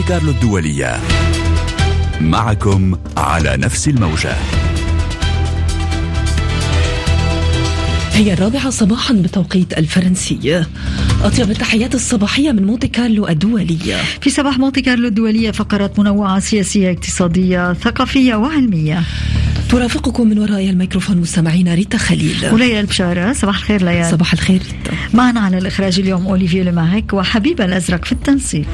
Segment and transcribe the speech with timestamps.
[0.00, 1.00] مونتي كارلو الدولية.
[2.20, 4.34] معكم على نفس الموجة.
[8.12, 10.64] هي الرابعة صباحا بتوقيت الفرنسي
[11.22, 13.96] أطيب التحيات الصباحية من مونتي كارلو الدولية.
[14.20, 19.02] في صباح مونتي كارلو الدولية فقرات منوعة سياسية اقتصادية ثقافية وعلمية.
[19.68, 22.48] ترافقكم من وراء الميكروفون مستمعينا ريتا خليل.
[22.52, 24.96] وليا البشارة صباح الخير ليال صباح الخير ريتا.
[25.14, 28.66] معنا على الإخراج اليوم أوليفيو لماهك وحبيب الأزرق في التنسيق.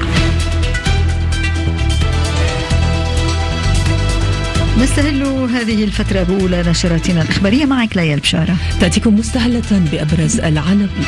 [4.81, 11.05] نستهل هذه الفترة بأولى نشراتنا الإخبارية معك ليال بشارة تأتيكم مستهلة بأبرز العناوين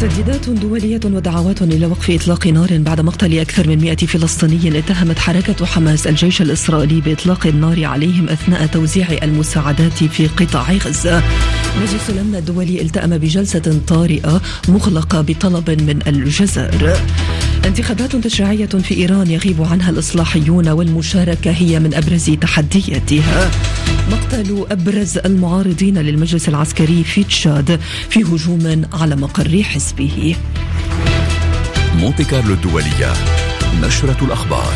[0.00, 5.66] تهديدات دولية ودعوات إلى وقف إطلاق نار بعد مقتل أكثر من 100 فلسطيني اتهمت حركة
[5.66, 11.22] حماس الجيش الإسرائيلي بإطلاق النار عليهم أثناء توزيع المساعدات في قطاع غزة.
[11.82, 16.96] مجلس الأمن الدولي التأم بجلسة طارئة مغلقة بطلب من الجزائر.
[17.64, 23.50] انتخابات تشريعية في إيران يغيب عنها الإصلاحيون والمشاركة هي من أبرز تحدياتها.
[24.10, 30.36] مقتل أبرز المعارضين للمجلس العسكري في تشاد في هجوم على مقر حزبه.
[31.96, 33.12] مونتي كارلو الدولية
[33.82, 34.72] نشرة الأخبار.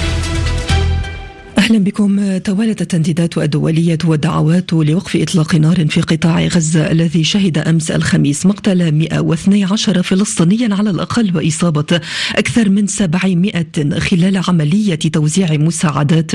[1.65, 2.39] أهلا بكم.
[2.39, 8.93] توالت التنديدات الدولية والدعوات لوقف إطلاق نار في قطاع غزة الذي شهد أمس الخميس مقتل
[8.93, 12.01] 112 فلسطينيا على الأقل وإصابة
[12.37, 13.65] أكثر من 700
[13.99, 16.31] خلال عملية توزيع مساعدات.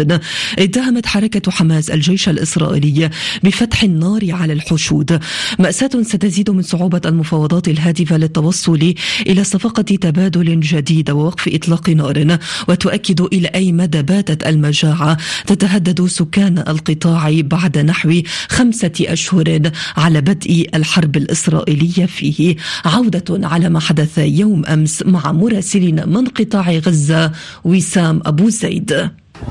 [0.60, 3.10] اتهمت حركة حماس الجيش الإسرائيلي
[3.44, 5.20] بفتح النار على الحشود.
[5.60, 8.94] مأساة ستزيد من صعوبة المفاوضات الهادفة للتوصل
[9.28, 15.19] إلى صفقة تبادل جديدة ووقف إطلاق نار وتؤكد إلى أي مدى باتت المجاعة.
[15.48, 22.56] تتهدد سكان القطاع بعد نحو خمسة أشهر على بدء الحرب الإسرائيلية فيه.
[22.86, 27.32] عودة على ما حدث يوم أمس مع مراسلنا من قطاع غزة
[27.64, 29.10] وسام أبو زيد.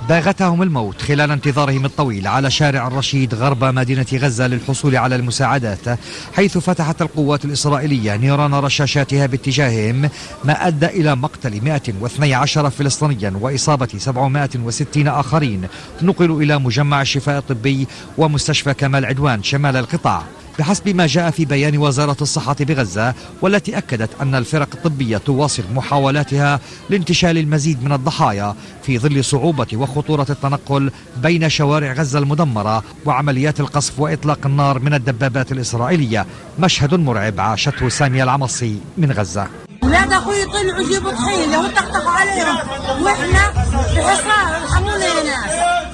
[0.08, 5.98] باغتهم الموت خلال انتظارهم الطويل على شارع الرشيد غرب مدينة غزة للحصول على المساعدات
[6.34, 10.10] حيث فتحت القوات الإسرائيلية نيران رشاشاتها باتجاههم
[10.44, 15.66] ما أدى إلى مقتل 112 فلسطينيا وإصابة 760 آخرين.
[16.02, 17.86] نقلوا إلى مجمع الشفاء الطبي
[18.18, 20.22] ومستشفى كمال عدوان شمال القطاع.
[20.58, 26.60] بحسب ما جاء في بيان وزارة الصحة بغزة والتي أكدت أن الفرق الطبية تواصل محاولاتها
[26.90, 34.00] لانتشال المزيد من الضحايا في ظل صعوبة وخطورة التنقل بين شوارع غزة المدمرة وعمليات القصف
[34.00, 36.26] وإطلاق النار من الدبابات الإسرائيلية.
[36.58, 39.46] مشهد مرعب عاشته سامية العمصي من غزة.
[39.82, 42.56] ولاد أخوي طلعوا يجيبوا طحينه وطقطقوا عليهم.
[43.02, 43.52] وإحنا
[43.94, 45.87] في حصار ارحمونا يا ناس.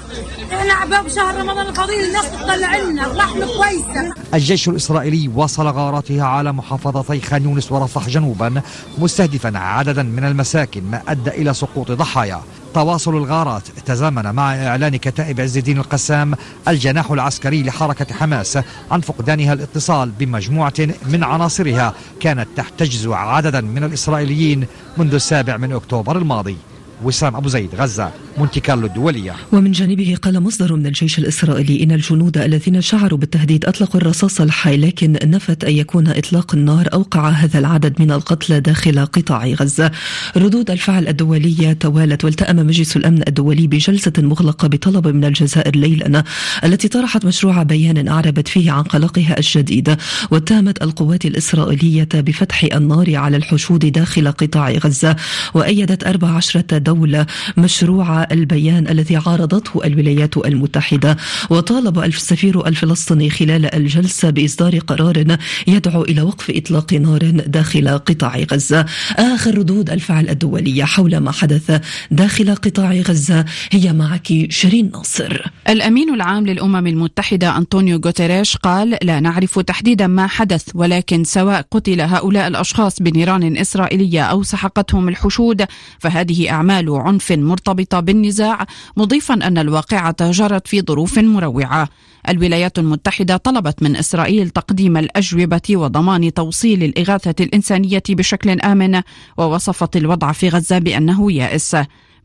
[0.53, 3.01] إحنا عباب شهر رمضان الفضيل الناس تطلع لنا.
[3.01, 4.15] لحمه كويسة.
[4.35, 8.63] الجيش الإسرائيلي واصل غاراتها على محافظتي خان يونس ورفح جنوبا
[8.99, 12.41] مستهدفا عددا من المساكن ما أدى إلى سقوط ضحايا.
[12.75, 16.35] تواصل الغارات تزامن مع إعلان كتائب عز الدين القسام
[16.69, 18.59] الجناح العسكري لحركة حماس
[18.91, 20.75] عن فقدانها الاتصال بمجموعة
[21.07, 21.95] من عناصرها.
[22.21, 24.67] كانت تحتجز عددا من الإسرائيليين
[24.97, 26.57] منذ السابع من أكتوبر الماضي.
[27.05, 28.11] وسام أبو زيد غزة.
[28.39, 29.35] مونتي كارلو الدولية.
[29.53, 34.77] ومن جانبه قال مصدر من الجيش الإسرائيلي إن الجنود الذين شعروا بالتهديد أطلقوا الرصاص الحي
[34.77, 39.91] لكن نفت أن يكون إطلاق النار أوقع هذا العدد من القتلى داخل قطاع غزة.
[40.37, 46.25] ردود الفعل الدولية توالت والتأم مجلس الأمن الدولي بجلسة مغلقة بطلب من الجزائر ليلا
[46.65, 49.97] التي طرحت مشروع بيان أعربت فيه عن قلقها الشديد.
[50.31, 55.17] واتهمت القوات الإسرائيلية بفتح النار على الحشود داخل قطاع غزة
[55.55, 61.17] وأيدت 14 دولة مشروع البيان الذي عارضته الولايات المتحدة.
[61.51, 65.37] وطالب السفير الفلسطيني خلال الجلسة بإصدار قرار
[65.67, 68.87] يدعو إلى وقف إطلاق نار داخل قطاع غزة.
[69.17, 71.81] آخر ردود الفعل الدولية حول ما حدث
[72.11, 75.43] داخل قطاع غزة هي معك شيرين ناصر.
[75.69, 82.01] الأمين العام للأمم المتحدة أنطونيو غوتيريش قال لا نعرف تحديدا ما حدث ولكن سواء قتل
[82.01, 85.67] هؤلاء الأشخاص بنيران إسرائيلية أو سحقتهم الحشود
[85.99, 88.67] فهذه أعمال عنف مرتبطة بالنزاع
[88.97, 91.89] مضيفا أن الواقعة جرت في ظروف مروعة.
[92.29, 99.03] الولايات المتحدة طلبت من إسرائيل تقديم الأجوبة وضمان توصيل الإغاثة الإنسانية بشكل آمن
[99.37, 101.77] ووصفت الوضع في غزة بأنه يائس.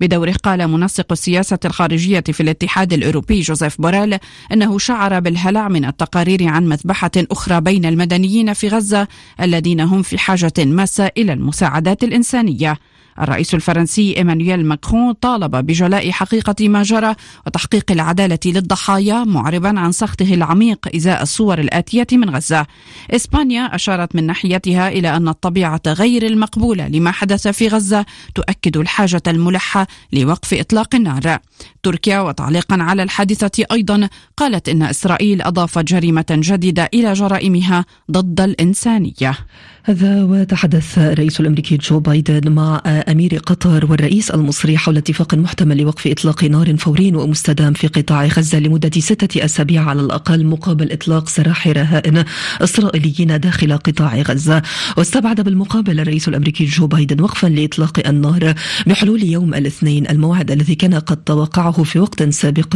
[0.02, 4.18] بدوره قال منسق السياسة الخارجية في الاتحاد الأوروبي جوزيف بوريل
[4.54, 9.08] أنه شعر بالهلع من التقارير عن مذبحة أخرى بين المدنيين في غزة
[9.42, 12.78] الذين هم في حاجة ماسة إلى المساعدات الإنسانية.
[13.22, 17.16] الرئيس الفرنسي إيمانويل ماكرون طالب بجلاء حقيقة ما جرى
[17.48, 22.66] وتحقيق العدالة للضحايا معربا عن سخطه العميق إزاء الصور الآتية من غزة.
[23.12, 28.06] إسبانيا أشارت من ناحيتها إلى أن الطبيعة غير المقبولة لما حدث في غزة
[28.36, 31.38] تؤكد الحاجة الملحة لوقف إطلاق النار.
[31.84, 39.38] تركيا وتعليقا على الحادثة أيضا قالت إن إسرائيل أضافت جريمة جديدة إلى جرائمها ضد الإنسانية.
[39.84, 46.08] هذا وتحدث الرئيس الأمريكي جو بايدن مع أمير قطر والرئيس المصري حول اتفاق محتمل لوقف
[46.08, 51.68] إطلاق نار فوري ومستدام في قطاع غزة لمدة ستة أسابيع على الأقل مقابل إطلاق سراح
[51.68, 52.24] رهائن
[52.62, 54.62] إسرائيليين داخل قطاع غزة.
[54.98, 58.54] واستبعد بالمقابل الرئيس الأمريكي جو بايدن وقفا لإطلاق النار
[58.88, 62.76] بحلول يوم الاثنين الموعد الذي كان قد توقعه في وقت سابق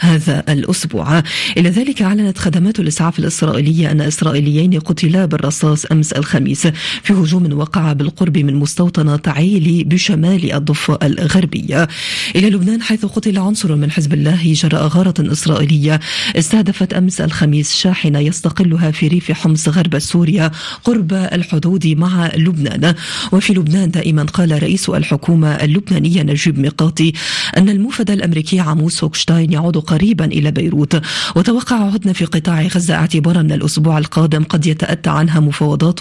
[0.00, 1.22] هذا الأسبوع.
[1.56, 6.66] إلى ذلك أعلنت خدمات الإسعاف الإسرائيلية أن إسرائيليين قتلا بالرصاص أمس الخميس
[7.02, 9.16] في هجوم وقع بالقرب من مستوطنة
[9.60, 11.88] عيلي بشمال الضفة الغربية.
[12.36, 16.00] إلى لبنان حيث قتل عنصر من حزب الله جراء غارة إسرائيلية.
[16.36, 20.50] استهدفت أمس الخميس شاحنة يستقلها في ريف حمص غرب سوريا
[20.84, 22.94] قرب الحدود مع لبنان.
[23.32, 27.12] وفي لبنان دائما قال رئيس الحكومة اللبنانية نجيب ميقاتي
[27.56, 31.02] أن الموفد الأمريكي عموس هوكشتاين يعود قريبا إلى بيروت.
[31.36, 36.00] وتوقع هدنة في قطاع غزة اعتبارا من الأسبوع القادم قد يتأتى عنها مفاوضات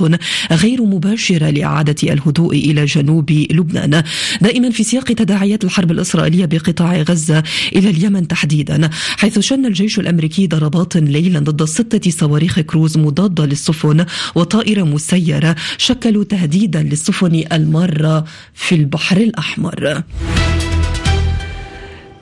[0.52, 4.04] غير مباشرة لإعادة الهدوء إلى جنوب لبنان.
[4.42, 7.44] دائما في سياق تداعيات الحرب الإسرائيلية بقطاع غزة
[7.76, 14.06] إلى اليمن تحديدا حيث شن الجيش الأمريكي ضربات ليلا ضد ستة صواريخ كروز مضادة للسفن
[14.36, 20.04] وطائرة مسيرة شكلوا تهديدا للسفن المارة في البحر الأحمر.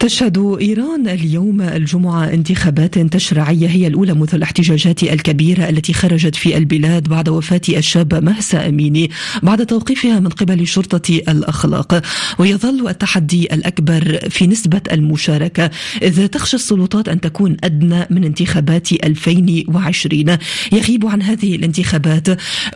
[0.07, 7.07] تشهد إيران اليوم الجمعة انتخابات تشريعية هي الأولى منذ الاحتجاجات الكبيرة التي خرجت في البلاد
[7.07, 9.11] بعد وفاة الشابة مهسا أميني
[9.43, 12.01] بعد توقيفها من قبل شرطة الأخلاق.
[12.39, 15.71] ويظل التحدي الأكبر في نسبة المشاركة
[16.01, 20.37] إذا تخشى السلطات أن تكون أدنى من انتخابات 2020
[20.71, 22.27] يغيب عن هذه الانتخابات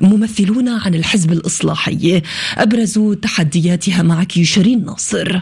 [0.01, 2.21] ممثلون عن الحزب الإصلاحي.
[2.57, 5.41] أبرز تحدياتها معك شيرين ناصر.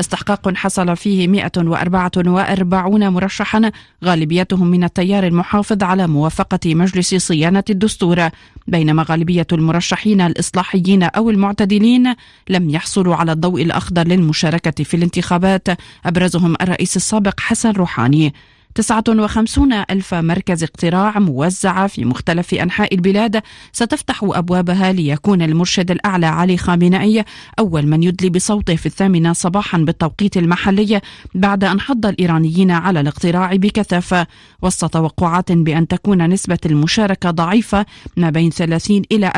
[0.00, 3.70] استحقاق حصل فيه 144 مرشحا
[4.04, 8.28] غالبيتهم من التيار المحافظ على موافقة مجلس صيانة الدستور.
[8.66, 12.14] بينما غالبية المرشحين الإصلاحيين أو المعتدلين
[12.48, 15.68] لم يحصلوا على الضوء الأخضر للمشاركة في الانتخابات
[16.06, 18.34] أبرزهم الرئيس السابق حسن روحاني.
[18.74, 26.56] 59 ألف مركز اقتراع موزعة في مختلف أنحاء البلاد ستفتح أبوابها ليكون المرشد الأعلى علي
[26.56, 27.24] خامنئي
[27.58, 31.00] أول من يدلي بصوته في الثامنة صباحا بالتوقيت المحلي
[31.34, 34.26] بعد أن حض الإيرانيين على الاقتراع بكثافة
[34.62, 37.86] وسط توقعات بأن تكون نسبة المشاركة ضعيفة
[38.16, 39.30] ما بين 30 إلى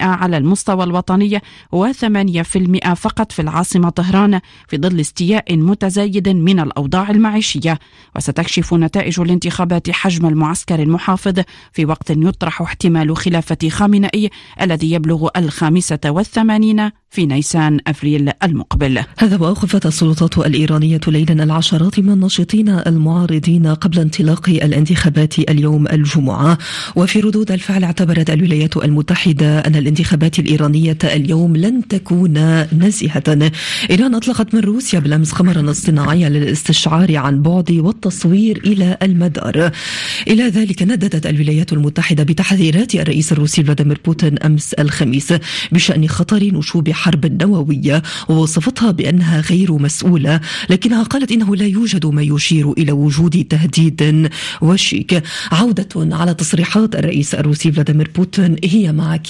[0.00, 1.38] 40% على المستوى الوطني
[1.76, 7.78] و8% فقط في العاصمة طهران في ظل استياء متزايد من الأوضاع المعيشية.
[8.16, 11.42] وست تكشف نتائج الانتخابات حجم المعسكر المحافظ
[11.72, 19.02] في وقت يطرح احتمال خلافة خامنئي الذي يبلغ الخامسة والثمانين في نيسان أفريل المقبل.
[19.18, 26.58] هذا وأوقفت السلطات الإيرانية ليلا العشرات من الناشطين المعارضين قبل انطلاق الانتخابات اليوم الجمعة.
[26.96, 33.50] وفي ردود الفعل اعتبرت الولايات المتحدة أن الانتخابات الإيرانية اليوم لن تكون نزيهة.
[33.90, 39.70] إيران أطلقت من روسيا بالأمس قمرا اصطناعيا للاستشعار عن بعد والتصوير إلى المدار.
[40.28, 45.34] إلى ذلك نددت الولايات المتحدة بتحذيرات الرئيس الروسي فلاديمير بوتين أمس الخميس
[45.72, 50.40] بشأن خطر نشوب حرب نووية ووصفتها بأنها غير مسؤولة
[50.70, 54.30] لكنها قالت إنه لا يوجد ما يشير إلى وجود تهديد.
[54.60, 59.28] وشيك عودة على تصريحات الرئيس الروسي فلاديمير بوتين هي معك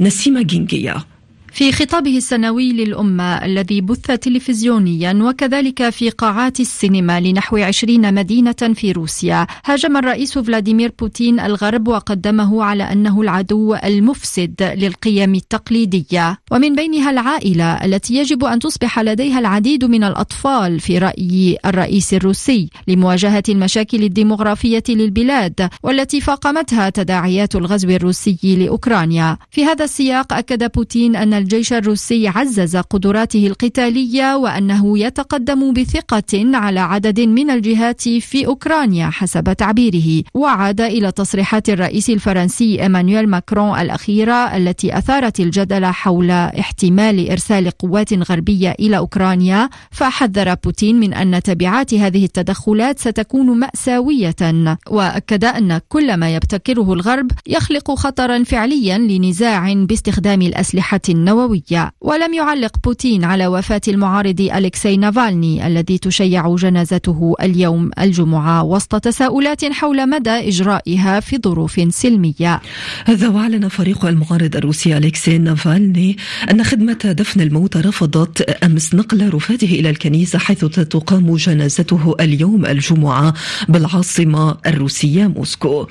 [0.00, 1.17] نسيمة جينجيا.
[1.52, 8.92] في خطابه السنوي للأمة الذي بث تلفزيونيا وكذلك في قاعات السينما لنحو عشرين مدينة في
[8.92, 16.38] روسيا هاجم الرئيس فلاديمير بوتين الغرب وقدمه على أنه العدو المفسد للقيم التقليدية.
[16.50, 22.70] ومن بينها العائلة التي يجب أن تصبح لديها العديد من الأطفال في رأي الرئيس الروسي
[22.88, 29.38] لمواجهة المشاكل الديمغرافية للبلاد والتي فاقمتها تداعيات الغزو الروسي لأوكرانيا.
[29.50, 36.80] في هذا السياق أكد بوتين أن الجيش الروسي عزز قدراته القتالية وأنه يتقدم بثقة على
[36.80, 40.22] عدد من الجهات في أوكرانيا حسب تعبيره.
[40.34, 48.30] وعاد إلى تصريحات الرئيس الفرنسي إيمانويل ماكرون الأخيرة التي أثارت الجدل حول احتمال إرسال قوات
[48.30, 49.68] غربية إلى أوكرانيا.
[49.90, 54.76] فحذر بوتين من أن تبعات هذه التدخلات ستكون مأساوية.
[54.90, 61.27] وأكد أن كل ما يبتكره الغرب يخلق خطرا فعليا لنزاع باستخدام الأسلحة النووية.
[61.28, 68.96] النووية ولم يعلق بوتين على وفاة المعارض أليكسي نافالني الذي تشيع جنازته اليوم الجمعة وسط
[68.96, 72.60] تساؤلات حول مدى إجرائها في ظروف سلمية.
[73.04, 76.16] هذا وأعلن فريق المعارض الروسي أليكسي نافالني
[76.50, 83.34] أن خدمة دفن الموتى رفضت أمس نقل رفاته إلى الكنيسة حيث تقام جنازته اليوم الجمعة
[83.68, 85.86] بالعاصمة الروسية موسكو.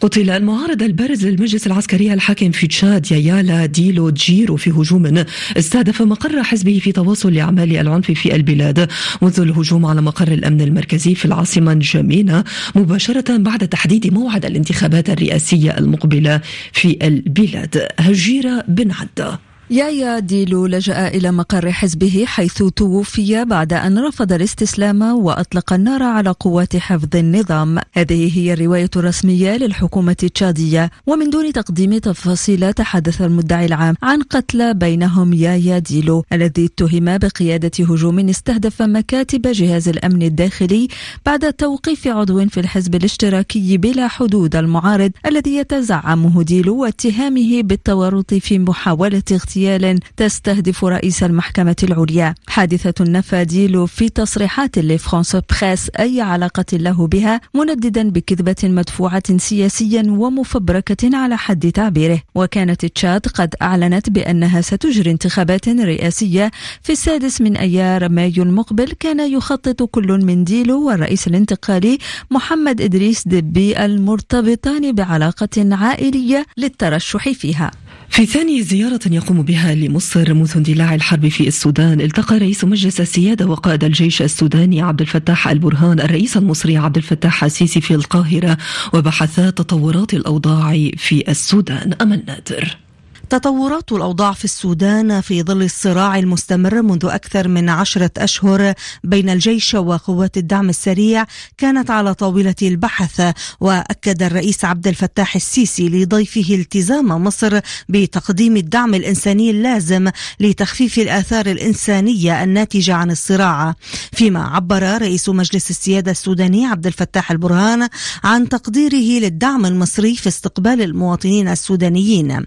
[0.00, 5.24] قتل المعارض البارز للمجلس العسكري الحاكم في تشاد يايا ديلو جيرو في هجوم
[5.56, 8.88] استهدف مقر حزبه في تواصل لأعمال العنف في البلاد.
[9.22, 15.78] منذ الهجوم على مقر الأمن المركزي في العاصمة نجامينا مباشرة بعد تحديد موعد الانتخابات الرئاسية
[15.78, 16.40] المقبلة
[16.72, 17.88] في البلاد.
[17.98, 19.38] هجيرة بن عده
[19.70, 26.30] يايا ديلو لجأ إلى مقر حزبه حيث توفي بعد أن رفض الاستسلام وأطلق النار على
[26.30, 27.78] قوات حفظ النظام.
[27.92, 30.90] هذه هي الرواية الرسمية للحكومة التشادية.
[31.06, 37.84] ومن دون تقديم تفاصيل تحدث المدعي العام عن قتلى بينهم يايا ديلو الذي اتهم بقيادة
[37.84, 40.88] هجوم استهدف مكاتب جهاز الأمن الداخلي
[41.26, 48.58] بعد توقيف عضو في الحزب الاشتراكي بلا حدود المعارض الذي يتزعمه ديلو واتهامه بالتورط في
[48.58, 52.34] محاولة اغتيال اغتيال تستهدف رئيس المحكمة العليا.
[52.46, 60.02] حادثة نفى ديلو في تصريحات لفرانس بريس أي علاقة له بها منددا بكذبة مدفوعة سياسيا
[60.08, 62.22] ومفبركة على حد تعبيره.
[62.34, 66.50] وكانت تشاد قد أعلنت بأنها ستجري انتخابات رئاسية
[66.82, 68.92] في السادس من أيار مايو المقبل.
[69.00, 71.98] كان يخطط كل من ديلو والرئيس الانتقالي
[72.30, 77.70] محمد إدريس دبي المرتبطان بعلاقة عائلية للترشح فيها.
[78.08, 83.46] في ثاني زيارة يقوم بها لمصر منذ اندلاع الحرب في السودان التقى رئيس مجلس السيادة
[83.46, 88.56] وقائد الجيش السوداني عبد الفتاح البرهان الرئيس المصري عبد الفتاح السيسي في القاهرة
[88.94, 91.92] وبحثا تطورات الأوضاع في السودان.
[92.02, 92.85] أمل نادر.
[93.30, 99.74] تطورات الأوضاع في السودان في ظل الصراع المستمر منذ أكثر من عشرة أشهر بين الجيش
[99.74, 101.24] وقوات الدعم السريع
[101.58, 109.50] كانت على طاولة البحث وأكد الرئيس عبد الفتاح السيسي لضيفه التزام مصر بتقديم الدعم الإنساني
[109.50, 113.74] اللازم لتخفيف الآثار الإنسانية الناتجة عن الصراع.
[114.12, 117.88] فيما عبر رئيس مجلس السيادة السوداني عبد الفتاح البرهان
[118.24, 122.46] عن تقديره للدعم المصري في استقبال المواطنين السودانيين.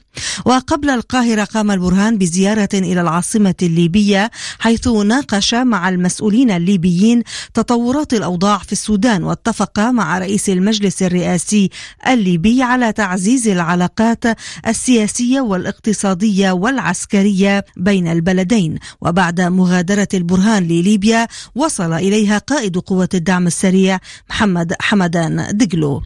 [0.69, 7.23] قبل القاهرة قام البرهان بزيارة إلى العاصمة الليبية حيث ناقش مع المسؤولين الليبيين
[7.53, 11.69] تطورات الأوضاع في السودان واتفق مع رئيس المجلس الرئاسي
[12.07, 14.23] الليبي على تعزيز العلاقات
[14.67, 18.79] السياسية والاقتصادية والعسكرية بين البلدين.
[19.01, 23.99] وبعد مغادرة البرهان لليبيا وصل إليها قائد قوة الدعم السريع
[24.29, 26.01] محمد حمدان دقلو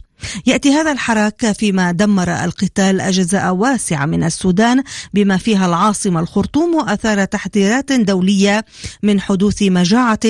[0.46, 4.82] يأتي هذا الحراك فيما دمر القتال أجزاء واسعة من السودان
[5.14, 8.64] بما فيها العاصمة الخرطوم وأثار تحذيرات دولية
[9.02, 10.20] من حدوث مجاعة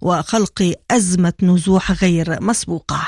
[0.00, 3.00] وخلق أزمة نزوح غير مسبوقة.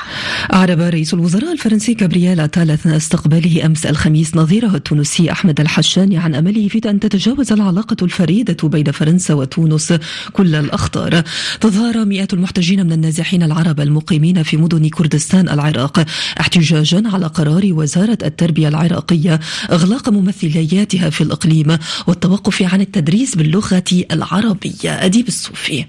[0.53, 6.35] أعرب رئيس الوزراء الفرنسي جابرييل أتال أثناء استقباله أمس الخميس نظيره التونسي أحمد الحشاني عن
[6.35, 9.93] أمله في أن تتجاوز العلاقة الفريدة بين فرنسا وتونس
[10.33, 11.23] كل الأخطار.
[11.61, 16.05] تظاهر مئات المحتجين من النازحين العرب المقيمين في مدن كردستان العراق.
[16.39, 19.39] احتجاجا على قرار وزارة التربية العراقية
[19.71, 21.77] إغلاق ممثلياتها في الإقليم
[22.07, 25.05] والتوقف عن التدريس باللغة العربية.
[25.05, 25.85] أديب الصوفي.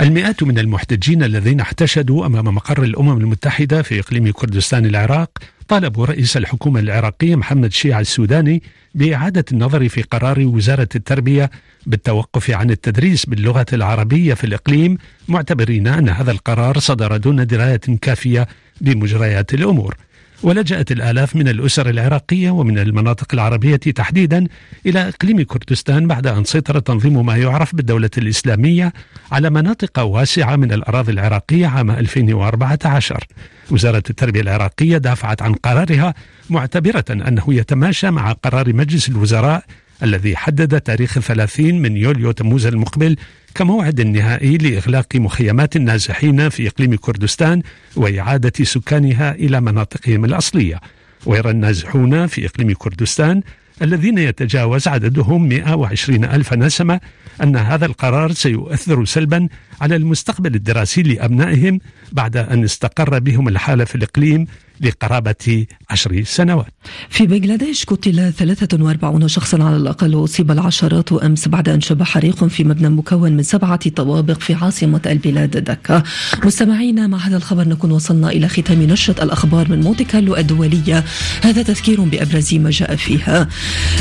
[0.00, 5.30] المئات من المحتجين الذين احتشدوا أمام مقر الأمم المتحدة في إقليم كردستان العراق
[5.68, 8.62] طالبوا رئيس الحكومة العراقيه محمد شيع السوداني
[8.94, 11.50] بإعادة النظر في قرار وزارة التربية
[11.86, 18.48] بالتوقف عن التدريس باللغة العربية في الإقليم معتبرين أن هذا القرار صدر دون دراية كافية
[18.80, 19.96] بمجريات الأمور.
[20.42, 24.46] ولجأت الآلاف من الأسر العراقية ومن المناطق العربية تحديدا
[24.86, 28.92] إلى إقليم كردستان بعد أن سيطر تنظيم ما يعرف بالدولة الإسلامية
[29.32, 33.24] على مناطق واسعة من الأراضي العراقية عام 2014
[33.70, 36.14] وزارة التربية العراقية دافعت عن قرارها
[36.50, 39.64] معتبرة أنه يتماشى مع قرار مجلس الوزراء
[40.02, 43.16] الذي حدد تاريخ 30 من يوليو تموز المقبل
[43.54, 47.62] كموعد نهائي لإغلاق مخيمات النازحين في إقليم كردستان
[47.96, 50.80] وإعادة سكانها إلى مناطقهم الأصلية.
[51.26, 53.42] ويرى النازحون في إقليم كردستان
[53.82, 57.00] الذين يتجاوز عددهم 120 ألف نسمة
[57.42, 59.48] أن هذا القرار سيؤثر سلبا
[59.80, 61.80] على المستقبل الدراسي لأبنائهم
[62.12, 64.46] بعد أن استقر بهم الحال في الإقليم
[64.80, 66.66] لقرابة عشر سنوات.
[67.10, 72.64] في بنغلاديش قتل 43 شخصا على الأقل وأصيب العشرات أمس بعد أن شب حريق في
[72.64, 76.02] مبنى مكون من سبعة طوابق في عاصمة البلاد دكا
[76.44, 81.04] مستمعينا مع هذا الخبر نكون وصلنا إلى ختام نشرة الأخبار من مونتي كارلو الدولية.
[81.42, 83.48] هذا تذكير بأبرز ما جاء فيها.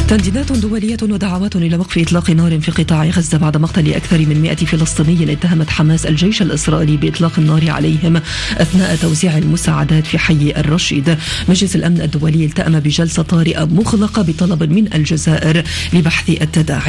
[0.08, 4.56] تنديدات دولية ودعوات إلى وقف إطلاق نار في قطاع غزة بعد مقتل أكثر من 100
[4.56, 8.16] فلسطيني اتهمت حماس الجيش الإسرائيلي بإطلاق النار عليهم
[8.58, 11.18] أثناء توزيع المساعدات في حي الرشيد.
[11.50, 16.84] مجلس الأمن الدولي التأم بجلسة طارئة مغلقة بطلب من الجزائر لبحث التداعي.